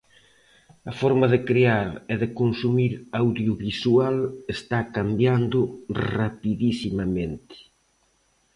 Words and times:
A 0.91 0.93
forma 1.01 1.27
de 1.33 1.39
crear 1.49 1.89
e 2.13 2.15
de 2.21 2.27
consumir 2.39 2.93
audiovisual 3.21 4.15
está 4.55 4.79
cambiando 4.95 5.59
rapidisimamente. 6.15 7.55